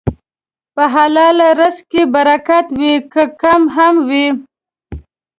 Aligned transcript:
په 0.75 0.83
حلال 0.93 1.37
رزق 1.59 1.83
کې 1.91 2.03
برکت 2.13 2.67
وي، 2.79 2.93
که 3.13 3.23
کم 3.41 3.61
هم 3.75 3.95
وي. 4.09 4.27